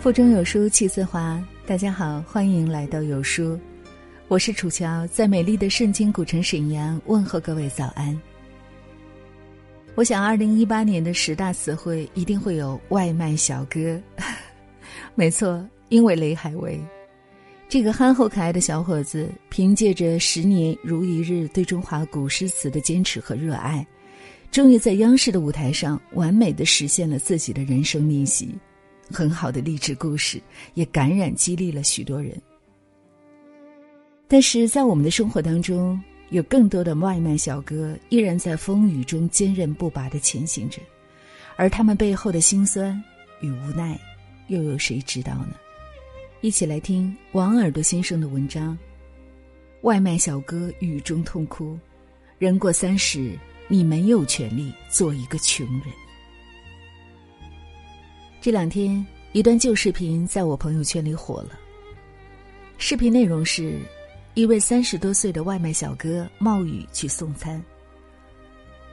[0.00, 1.38] 腹中有书气自华。
[1.66, 3.60] 大家好，欢迎来到有书，
[4.28, 8.18] 我是楚乔，在美丽的圣经古城沈阳问候各位早安。
[9.94, 14.00] 我想，二零一八年的十大词汇一定会有外卖小哥。
[15.14, 16.80] 没错，因为雷海为
[17.68, 23.86] 这个憨厚可爱的小伙子，凭借着十年如一日对中华古诗词的坚持和热爱，
[24.50, 28.54] 终于在央视的舞台上完美的实现了自己的人生逆袭。
[29.12, 30.40] 很好的励志故事，
[30.74, 32.40] 也感染激励了许多人。
[34.28, 36.00] 但是在我们的生活当中，
[36.30, 40.80] 有更多的外卖小哥依然在风雨中坚韧不拔的前行着，
[41.56, 43.02] 而他们背后的辛酸
[43.40, 43.98] 与无奈，
[44.46, 45.54] 又有谁知道呢？
[46.40, 48.78] 一起来听王耳朵先生的文章：
[49.82, 51.76] 外卖小哥雨中痛哭，
[52.38, 53.36] 人过三十，
[53.66, 55.82] 你没有权利做一个穷人。
[58.42, 61.58] 这两天，一段旧视频在我朋友圈里火了。
[62.78, 63.78] 视频内容是，
[64.32, 67.62] 一位三十多岁的外卖小哥冒雨去送餐。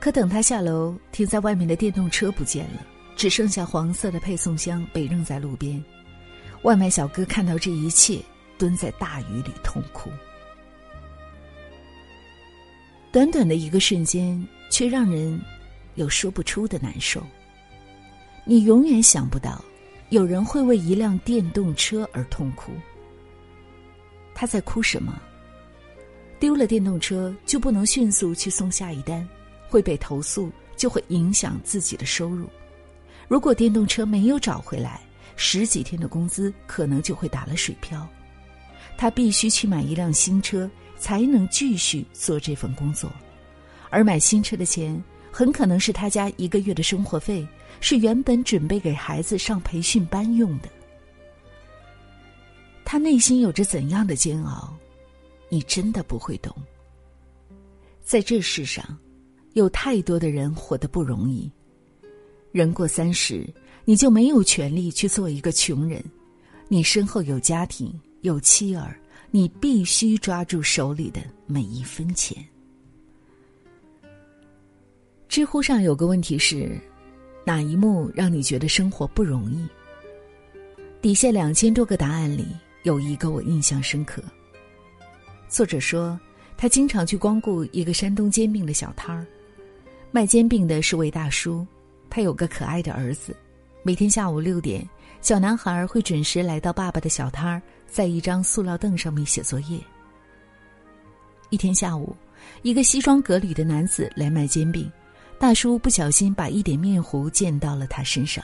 [0.00, 5.82] 可等他下楼，停在外面的电动车不见了，只剩下黄色的配送箱被扔在路边。
[6.62, 8.20] 外卖小哥看到这一切，
[8.56, 10.08] 蹲在大雨里痛哭。
[13.12, 15.38] 短短的一个瞬间，却让人
[15.96, 17.22] 有说不出的难受。
[18.44, 19.64] 你永远想不到，
[20.10, 22.72] 有人会为一辆电动车而痛哭。
[24.34, 25.18] 他在哭什么？
[26.38, 29.26] 丢了电动车就不能迅速去送下一单，
[29.68, 32.46] 会被投诉，就会影响自己的收入。
[33.28, 35.00] 如果电动车没有找回来，
[35.36, 38.06] 十几天的工资可能就会打了水漂。
[38.98, 43.10] 他必须去买一辆新车，才能继续做这份工作，
[43.88, 45.02] 而买新车的钱。
[45.36, 47.44] 很可能是他家一个月的生活费，
[47.80, 50.68] 是原本准备给孩子上培训班用的。
[52.84, 54.72] 他内心有着怎样的煎熬，
[55.48, 56.54] 你真的不会懂。
[58.00, 58.96] 在这世上，
[59.54, 61.50] 有太多的人活得不容易。
[62.52, 63.44] 人过三十，
[63.84, 66.00] 你就没有权利去做一个穷人。
[66.68, 68.96] 你身后有家庭，有妻儿，
[69.32, 72.36] 你必须抓住手里的每一分钱。
[75.34, 76.78] 知乎上有个问题是：
[77.42, 79.66] 哪一幕让你觉得生活不容易？
[81.02, 82.46] 底下两千多个答案里，
[82.84, 84.22] 有一个我印象深刻。
[85.48, 86.16] 作者说，
[86.56, 89.26] 他经常去光顾一个山东煎饼的小摊儿，
[90.12, 91.66] 卖煎饼的是位大叔，
[92.08, 93.34] 他有个可爱的儿子。
[93.82, 94.88] 每天下午六点，
[95.20, 99.80] 小男孩会准时来到爸爸的小摊儿，在一张塑料凳上面写作业。
[101.50, 102.14] 一天下午，
[102.62, 104.88] 一个西装革履的男子来卖煎饼。
[105.38, 108.42] 大叔不小心把一点面糊溅到了他身上，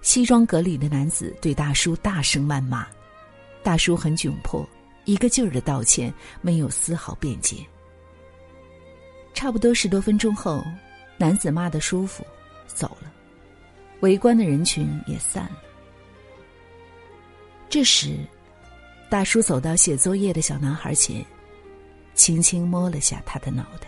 [0.00, 2.86] 西装革履的男子对大叔大声谩骂，
[3.62, 4.68] 大叔很窘迫，
[5.04, 7.58] 一个劲儿的道歉，没有丝毫辩解。
[9.32, 10.64] 差不多十多分钟后，
[11.16, 12.26] 男子骂得舒服，
[12.66, 13.12] 走了，
[14.00, 15.62] 围观的人群也散了。
[17.68, 18.16] 这时，
[19.08, 21.24] 大叔走到写作业的小男孩前，
[22.14, 23.86] 轻轻摸了下他的脑袋。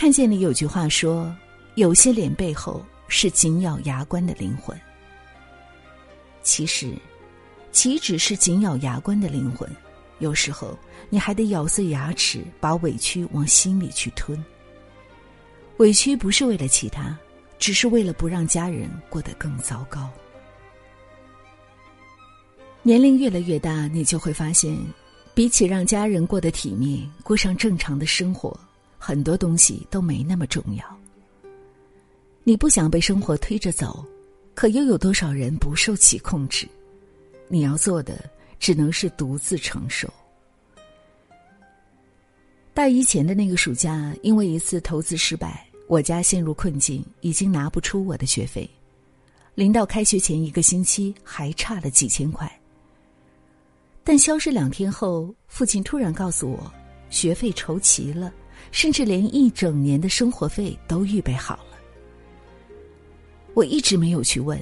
[0.00, 1.30] 看见里有句话说
[1.76, 4.74] ：“有些脸背后是紧咬牙关的灵魂。”
[6.42, 6.94] 其实，
[7.70, 9.68] 岂止是紧咬牙关的灵魂？
[10.18, 10.74] 有时候
[11.10, 14.42] 你还得咬碎牙齿，把委屈往心里去吞。
[15.76, 17.14] 委屈不是为了其他，
[17.58, 20.08] 只是为了不让家人过得更糟糕。
[22.82, 24.74] 年龄越来越大，你就会发现，
[25.34, 28.58] 比起让家人过得体面，过上正常的生活。
[29.02, 30.84] 很多东西都没那么重要。
[32.44, 34.04] 你不想被生活推着走，
[34.54, 36.68] 可又有多少人不受其控制？
[37.48, 40.12] 你要做的只能是独自承受。
[42.74, 48.68] 大一前的那个暑假，因为一次投资失败，我家陷入困境，已经拿不出我的学费。
[49.54, 52.50] 临到开学前一个星期，还差了几千块。
[54.04, 56.72] 但消失两天后，父亲突然告诉我，
[57.08, 58.32] 学费筹齐了。
[58.72, 61.78] 甚至连一整年的生活费都预备好了。
[63.54, 64.60] 我一直没有去问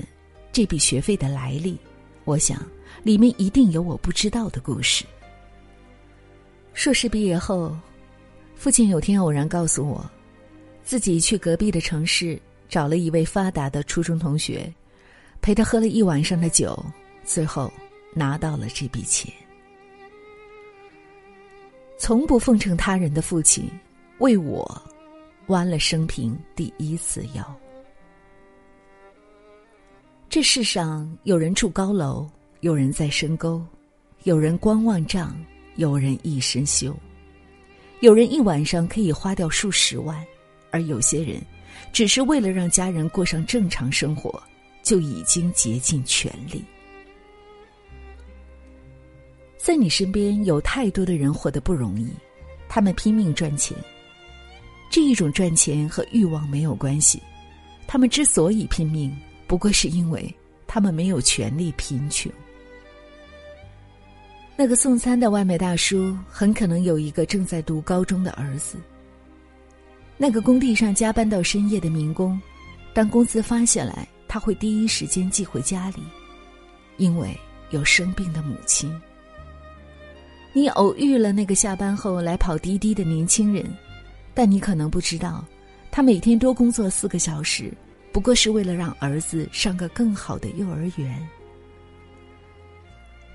[0.51, 1.79] 这笔学费的来历，
[2.25, 2.67] 我想
[3.03, 5.05] 里面一定有我不知道的故事。
[6.73, 7.77] 硕士毕业后，
[8.55, 10.11] 父亲有天偶然告诉我，
[10.83, 14.73] 自己去隔壁的城市找了一位发达的初中同学，
[15.43, 16.83] 陪他喝了一晚上的酒，
[17.25, 17.71] 最后
[18.15, 19.33] 拿到了这笔钱。
[21.99, 23.69] 从不奉承他人的父亲。
[24.19, 24.67] 为我，
[25.47, 27.61] 弯了生平第一次腰。
[30.29, 32.29] 这世上有人住高楼，
[32.61, 33.65] 有人在深沟，
[34.25, 35.37] 有人光万丈，
[35.77, 36.93] 有人一身锈，
[38.01, 40.21] 有人一晚上可以花掉数十万，
[40.73, 41.41] 而有些人
[41.93, 44.43] 只是为了让家人过上正常生活，
[44.83, 46.65] 就已经竭尽全力。
[49.57, 52.11] 在你身边有太多的人活得不容易，
[52.69, 53.79] 他们拼命赚钱。
[54.91, 57.23] 这一种赚钱和欲望没有关系，
[57.87, 59.15] 他们之所以拼命，
[59.47, 60.35] 不过是因为
[60.67, 62.31] 他们没有权利贫穷。
[64.57, 68.77] 那个送餐的外卖大叔很可能有一个正在读高中的儿子。
[70.17, 72.41] 那个工地上加班到深夜的民工，
[72.93, 76.03] 当工资发下来，他会第一时间寄回家里，
[76.97, 77.39] 因为
[77.71, 78.93] 有生病的母亲。
[80.53, 83.65] 你偶遇了那个下班后来跑滴滴的年轻人，
[84.39, 85.45] 但你可能不知道，
[85.91, 87.73] 他每天多工作四个小时，
[88.13, 91.29] 不过是为了让儿子上个更好的幼儿园。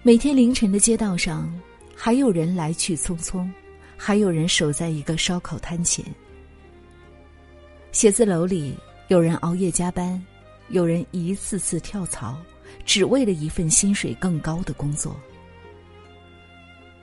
[0.01, 1.53] 每天凌晨的街道上，
[1.93, 3.51] 还有人来去匆匆，
[3.97, 6.05] 还有人守在一个烧烤摊前。
[7.91, 8.73] 写字楼里，
[9.09, 10.25] 有人熬夜加班，
[10.69, 12.41] 有人一次次跳槽，
[12.85, 15.13] 只为了一份薪水更高的工作。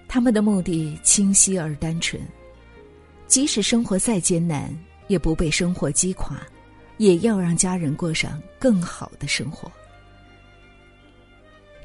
[0.09, 2.19] 他们的目的清晰而单纯，
[3.31, 6.37] 即使生活再艰难，也不被生活击垮，
[6.97, 9.71] 也要让家人过上更好的生活。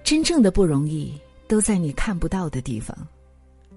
[0.04, 1.14] 真正的不容易
[1.48, 2.98] 都在你看不到的地方，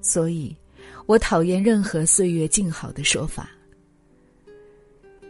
[0.01, 0.57] 所以，
[1.05, 3.51] 我讨厌任何“岁月静好”的说法。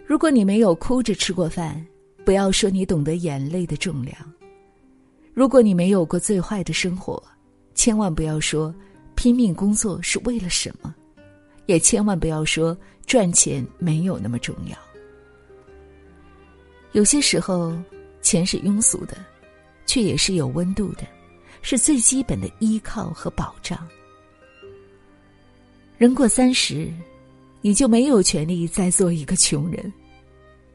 [0.07, 1.85] 如果你没有哭着吃过饭，
[2.25, 4.17] 不要说你懂得眼泪的重量；
[5.35, 7.21] 如果你没有过最坏的生活，
[7.75, 8.73] 千万不要说。
[9.17, 10.95] 拼命工作是为了什么？
[11.69, 12.75] 也千万不要说
[13.07, 14.77] 赚钱没有那么重要。
[16.93, 17.77] 有些时候，
[18.23, 19.19] 钱是庸俗的，
[19.85, 21.07] 却也是有温度的，
[21.61, 23.87] 是最基本的依靠和保障。
[25.99, 26.91] 人过三十，
[27.61, 29.93] 你就没有权利再做一个穷人，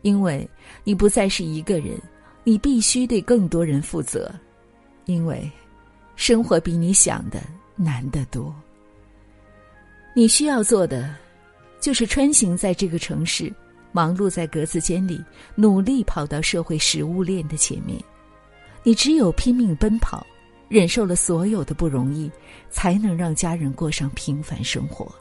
[0.03, 0.47] 因为
[0.83, 1.99] 你不再是一个人，
[2.43, 4.31] 你必须对更多人负责，
[5.05, 5.49] 因为
[6.15, 7.41] 生活比你想的。
[7.75, 8.53] 难得多。
[10.15, 11.15] 你需要做的，
[11.79, 13.51] 就是穿行在这个城市，
[13.91, 15.23] 忙碌在格子间里，
[15.55, 17.99] 努力跑到社会食物链的前面。
[18.83, 20.25] 你只有拼命奔跑，
[20.69, 22.29] 忍受了所有的不容易，
[22.69, 25.11] 才能让家人过上平凡生活。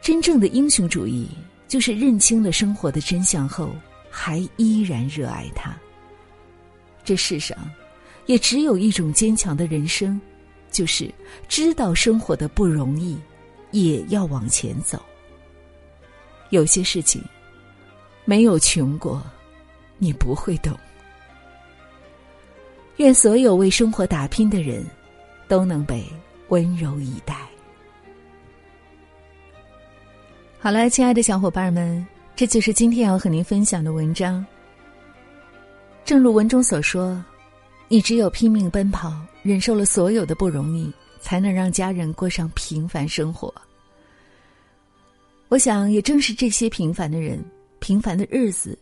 [0.00, 1.28] 真正的英雄主义，
[1.68, 3.70] 就是认清了生活的真相后，
[4.10, 5.76] 还依然热爱它。
[7.04, 7.56] 这世上。
[8.26, 10.18] 也只有一种坚强的人生，
[10.74, 11.08] 就是
[11.46, 13.16] 知道生活的不容易，
[13.70, 15.00] 也要往前走。
[16.50, 17.22] 有些事情
[18.24, 19.22] 没有穷过，
[19.98, 20.76] 你不会懂。
[22.96, 24.84] 愿所有为生活打拼的人，
[25.46, 26.04] 都能被
[26.48, 27.36] 温柔以待。
[30.58, 32.04] 好了，亲爱的小伙伴们，
[32.34, 34.44] 这就是今天要和您分享的文章。
[36.04, 37.24] 正如文中所说。
[37.88, 40.90] 你只有拼命奔跑，忍受了所有的不容易，
[41.20, 43.52] 才能让家人过上平凡生活。
[45.48, 47.44] 我想，也正是这些平凡的人、
[47.78, 48.76] 平凡的日子，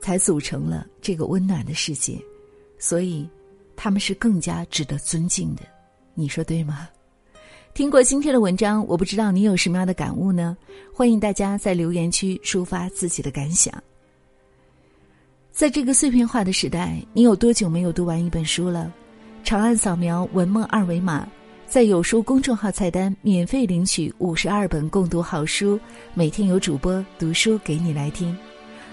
[0.00, 2.18] 才组成了这个温暖的世界，
[2.78, 3.28] 所以
[3.76, 5.62] 他们是更加值得尊敬的。
[6.14, 6.88] 你说对吗？
[7.74, 10.56] 听过今天的文章，我不知道你有什么样的感悟呢？
[10.92, 13.72] 欢迎大家在留言区抒发自己的感想。
[15.58, 18.92] 在这个碎片化的时代，你有多久没有读完一本书了？
[19.42, 21.26] 长按扫描文末二维码，
[21.66, 25.76] 在有书公众号菜单免费领取五十二本共读好书，
[26.14, 28.38] 每天有主播读书给你来听。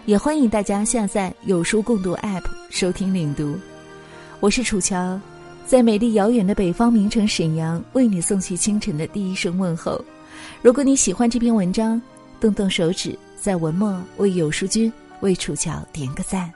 [0.07, 3.55] 也欢迎大家下载有书共读 App 收听领读。
[4.39, 5.21] 我是楚乔，
[5.67, 10.03] 在美丽遥远的北方名城沈阳，为你送去清晨的第一声问候。
[10.63, 12.01] 如果你喜欢这篇文章，
[12.39, 14.91] 动动手指，在文末为有书君。
[15.21, 16.51] 为楚乔点个赞，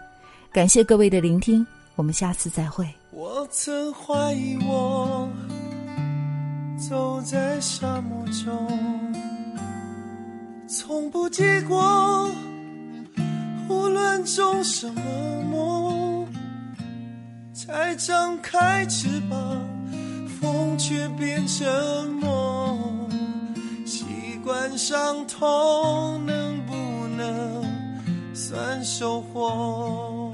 [0.51, 2.88] 感谢各位的聆听，我们下次再会。
[3.12, 5.28] 我曾怀疑我
[6.78, 9.13] 走在沙漠中，
[10.68, 12.30] 从不结果，
[13.68, 15.01] 无论种什么
[15.51, 16.28] 梦，
[17.54, 19.62] 才张开翅膀，
[20.39, 23.10] 风却变成梦，
[23.86, 24.06] 习
[24.44, 26.74] 惯伤痛，能不
[27.18, 27.49] 能？
[28.50, 30.32] 算收获。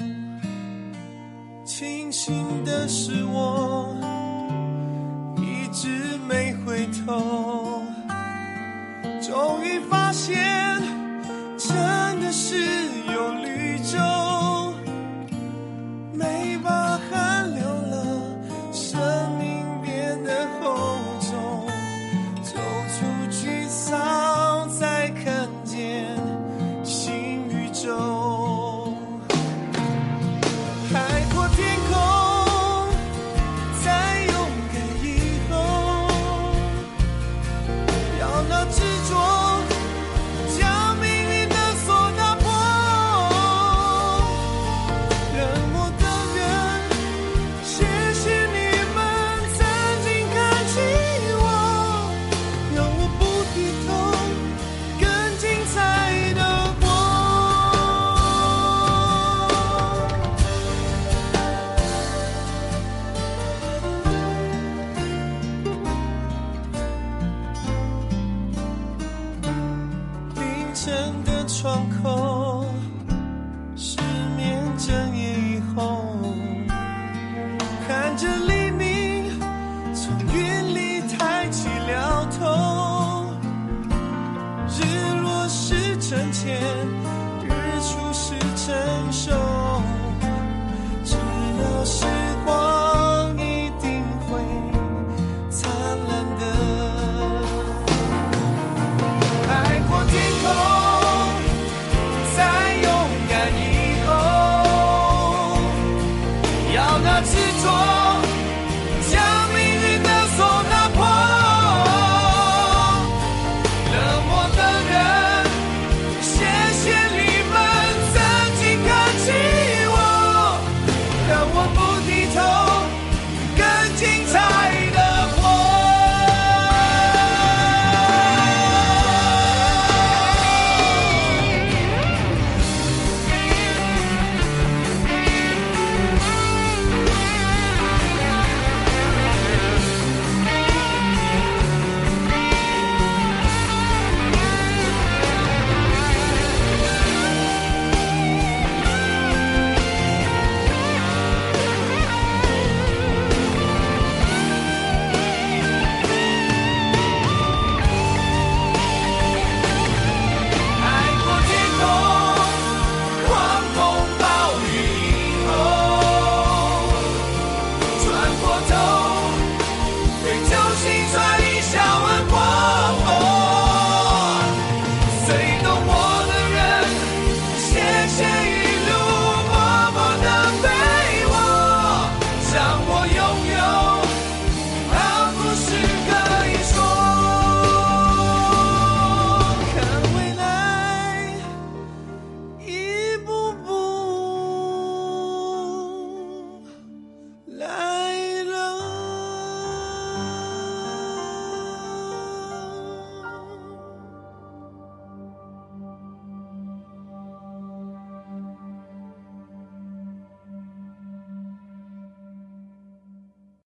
[1.65, 3.93] 庆幸的是，我
[5.36, 7.84] 一直没回头。
[9.22, 10.75] 终于发现，